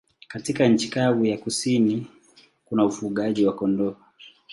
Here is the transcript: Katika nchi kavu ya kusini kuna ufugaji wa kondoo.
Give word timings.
Katika 0.27 0.67
nchi 0.67 0.87
kavu 0.89 1.25
ya 1.25 1.37
kusini 1.37 2.07
kuna 2.65 2.85
ufugaji 2.85 3.45
wa 3.45 3.53
kondoo. 3.55 3.95